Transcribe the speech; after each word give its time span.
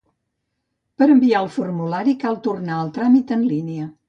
Per 1.01 1.07
enviar 1.15 1.41
el 1.45 1.51
formulari 1.57 2.17
cal 2.25 2.41
tornar 2.49 2.79
al 2.81 2.91
tràmit 2.97 3.37
en 3.39 3.47
línia. 3.55 3.89